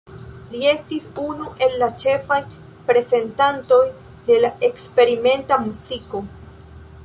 Li 0.53 0.61
estis 0.69 1.03
unu 1.23 1.49
el 1.65 1.85
ĉefaj 2.05 2.39
reprezentantoj 2.47 3.81
de 4.31 4.41
la 4.47 4.51
eksperimenta 4.71 5.61
muziko. 5.69 6.27